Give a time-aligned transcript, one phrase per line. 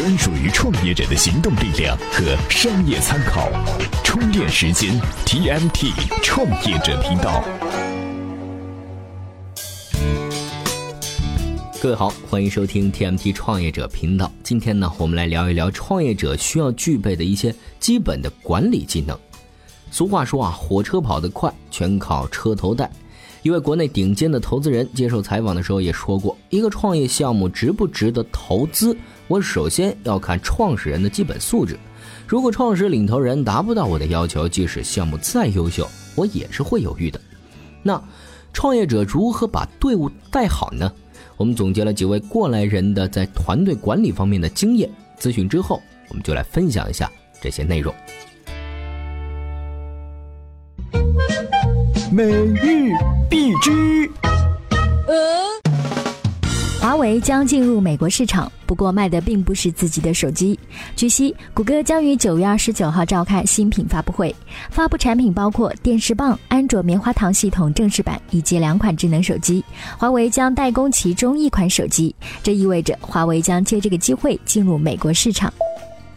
[0.00, 3.50] 专属于创业者的行动力量和商业参考。
[4.02, 5.92] 充电时间 TMT
[6.22, 7.44] 创业者频道。
[11.82, 14.32] 各位好，欢迎收听 TMT 创业者频道。
[14.42, 19.14] 今天呢，我们来聊一聊创业者需要具备的一些基本的管理技能。
[19.90, 22.90] 俗话说啊，火车跑得快，全靠车头带。
[23.42, 28.94] 一位国内顶尖的投资人接受采访的时候也说过，一个创业项目值不值得投资，
[29.28, 31.78] 我首先要看创始人的基本素质。
[32.26, 37.20] 如果创始领头人达不到我的要求，即使项目再优秀，我也是会犹豫的。
[37.82, 38.02] 那
[38.52, 40.92] 创业者如何把队伍带好呢？
[41.36, 47.10] 我们总结了几位过来人的在团队管理方面的经验，咨询之后，我们就来分享一下
[47.40, 47.94] 这些内容。
[52.12, 52.92] 每日
[53.30, 54.10] 必知。
[56.80, 60.58] 华为将进入美国市场，不过卖的并不是自己的手机。
[60.96, 64.34] 据悉，谷歌将于九月二十九号召开新品发布会，
[64.70, 69.62] 发布产品包括电视棒、安卓棉花糖系统正式版以及两款智能手机。
[69.96, 75.52] 华为将代工其中一款手机，这意味着华为将借这个机会进入美国市场。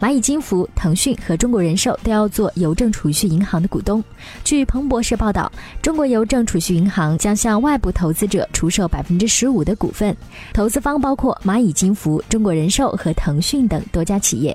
[0.00, 4.02] 蚂蚁金服、腾讯和中国人寿都要做邮政储蓄银行的股东。
[4.42, 10.14] 据彭博社报道，中国邮政储蓄银行将向外部投资者出售百分之十五的股份，
[10.52, 14.54] 投资方包括蚂蚁金服、中国人寿和腾讯等多家企业。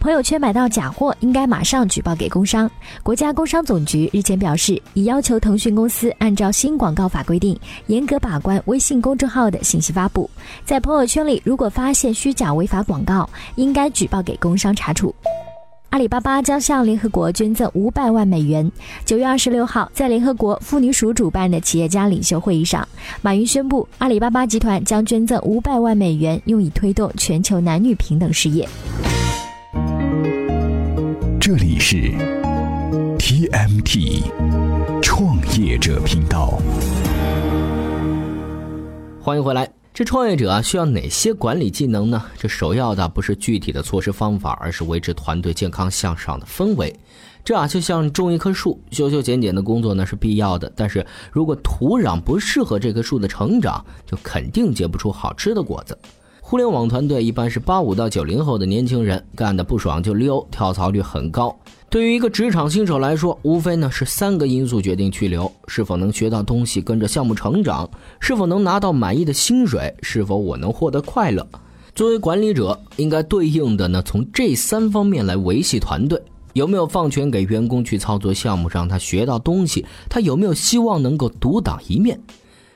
[0.00, 2.68] 朋友圈买到假货，应该马上举报给工商。
[3.02, 7.54] 国家工商总局日前表示，已要求腾讯公司按照新广告法规定，
[7.88, 10.28] 严格把关微信公众号的信息发布。
[10.64, 15.14] 在朋友圈里，如果发现虚假违法广告，应该举报给工商查处。
[15.90, 18.72] 阿里巴巴将向联合国捐赠五百万美元。
[19.04, 22.88] 九月二十六号，在联合国妇女署主办的企业家领袖会议上，
[23.20, 28.66] 马云宣布，阿里巴巴集团将捐赠五百万美元，用以推动全球男女平等事业。
[31.82, 31.96] 是
[33.18, 34.22] TMT
[35.00, 36.60] 创业者频道。
[39.22, 39.72] 欢迎回来。
[39.94, 42.22] 这创业者啊，需要哪些管理技能呢？
[42.36, 46.94] 这首要的不是具体的措施方法，而是维持团队健康向上的氛围。
[47.42, 55.98] 这啊，就像种一棵树，修修剪剪的工作呢是必要的，但是如果土壤不适合这棵树的成长，就肯定结不出好吃的果子。
[56.50, 61.56] 互联网团队一般是八五到九零后的年轻人，干的不爽就溜，跳槽率很高。
[61.88, 67.88] 对于一个职场新手来说，无非呢是三个因素决定去留：是否能学到东西，跟着项目成长；
[68.18, 71.46] 是否能拿到满意的薪水；是否我能获得快乐。
[71.94, 76.20] 作为管理者，应该对应的呢，从这三方面来维系团队。
[76.54, 79.86] 有没有放权给员工去操作项目，让他学到东西？
[80.08, 82.20] 他有没有希望能够独当一面？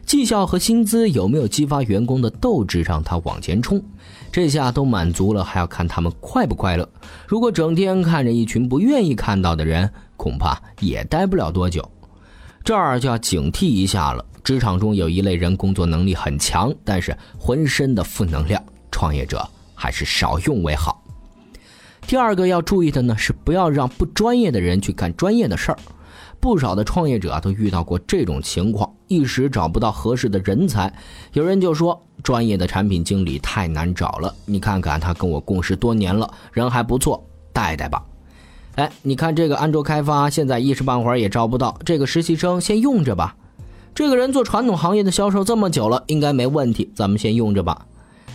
[0.05, 3.83] 绩效和薪资有没有激发员工的斗志，让他往前冲？
[4.31, 6.89] 这下都满足了，还要看他们快不快乐。
[7.27, 11.89] 如果整天看着一群不愿意看到的人，恐怕也待不了多久。
[12.63, 14.25] 这儿就要警惕一下了。
[14.43, 21.03] 职场中有一类人，工作能力很强，但是浑身的负能量，创业者还是少用为好。
[22.07, 25.79] 第二个要注意的呢，是不要让不专业的人去干专业的事儿。
[26.45, 30.93] 不少的创业者都遇到过这种情况，一时找不到合适的人才。
[31.33, 34.35] 有人就说，专业的产品经理太难找了。
[34.45, 38.05] 你看看他跟我共事多年了，人还不错，带带吧。
[38.75, 43.35] 哎，你看这个安卓开发，现在一时半会儿也招不到，这个实习生先用着吧。
[43.95, 47.87] 这个人做传统行业的销售这么久了，应该没问题，咱们先用着吧。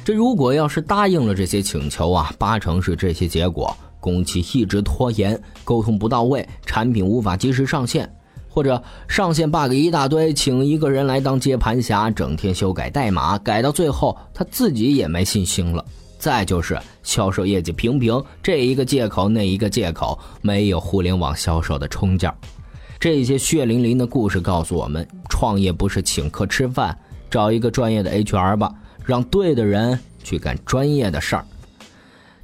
[0.04, 3.78] 这如果要是答应了这些请求啊，八成是这些结果。
[4.00, 8.10] 工期一直拖延，沟通不到位，产品无法及时上线，
[8.48, 15.84] 或者上线 bug 一大堆，请一个人来当接盘侠，整天修改代码，改到最后他自己也没信心了。
[16.18, 22.36] 再就是销售业绩平平，这一个借口那一个借口，没有互联网销售的冲劲儿。
[23.00, 26.98] 这些血淋淋的故事告诉我们：创业不是请客吃饭，
[27.30, 28.74] 找一个专业的 HR 吧，
[29.06, 31.46] 让对的人去干专业的事儿。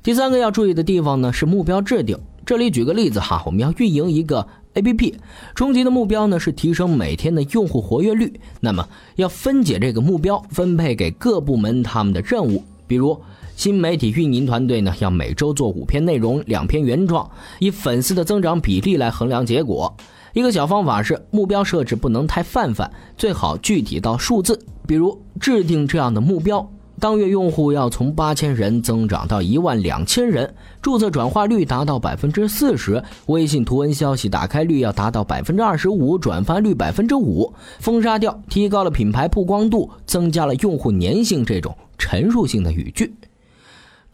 [0.06, 2.16] 第三个要注意的地方呢是目标制定。
[2.46, 5.16] 这里举个例子哈，我们要运营一个 APP，
[5.56, 8.40] 终极的目标呢是提升每天的用户活跃率。
[8.60, 12.64] 那么要分解这个目标，分配给各部门他们的任务。
[12.86, 13.20] 比如
[13.56, 19.92] 新媒体运营团队呢要每周做五篇内容，两篇原创，以粉丝的增长比例来衡量结果。
[20.34, 24.60] 一个小方法是目标设置不能太泛泛，最好具体到数字。
[24.86, 26.70] 比如制定这样的目标。
[27.00, 43.14] 当月用户要从八千人增长到一万两千人，注册转化率达到百分之四十，微信图文消息打开率要达到百分之二十五，转发率百分之五，封杀掉提高了品牌曝光度，增加了用户粘性这种陈述性的语句。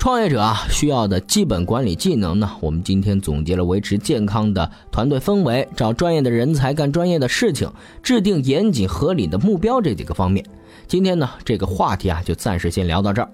[0.01, 7.71] 创业者啊，需要的基本管理技能呢，我们今天总结了维持健康的团队氛围、找专业的人才干专业的事情、
[8.01, 10.43] 制定严谨合理的目标这几个方面。
[10.87, 13.29] 今天呢，这个话题啊，就暂时先聊到这儿。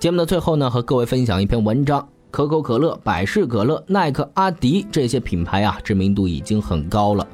[0.00, 7.24] 节目的最后呢，和各位分享一篇文章：可口可乐、百事可乐、耐克、阿迪这些品牌啊，知名度已经很高了，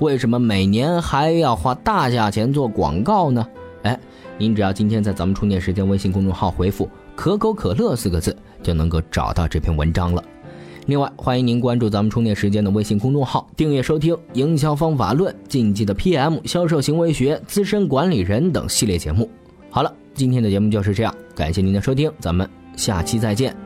[0.00, 3.46] 为什么每年还要花大价钱做广告呢？
[3.84, 3.98] 哎，
[4.36, 6.86] 您只要今天在咱们充电时间微信公众号回复。
[7.16, 10.22] 可口可乐四个字就能够找到这篇文章了。
[10.84, 19.28] 另外，欢迎您关注咱们充电时间的微信公众号，订阅收听《营销方法论》、竞技的 PM、销售行为学、资深管理人等系列节目。
[19.68, 23.65] 好了，今天的节目就是这样，感谢您的收听，咱们下期再见。